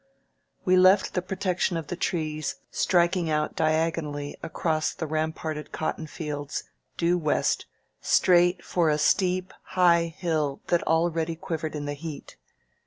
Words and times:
We 0.65 0.77
left 0.77 1.13
the 1.13 1.21
protection 1.21 1.77
of 1.77 1.85
the 1.85 1.95
trees, 1.95 2.55
striking 2.71 3.29
out 3.29 3.55
diagonally 3.55 4.35
across 4.41 4.95
the 4.95 5.05
ramparted 5.05 5.71
cotton 5.71 6.07
fields, 6.07 6.63
due 6.97 7.19
west, 7.19 7.67
straight 8.01 8.65
for 8.65 8.89
a 8.89 8.97
steep, 8.97 9.53
high 9.61 10.15
hiU 10.19 10.59
that 10.69 10.81
already 10.87 11.35
quivered 11.35 11.75
in 11.75 11.85
the 11.85 11.93
heat. 11.93 12.35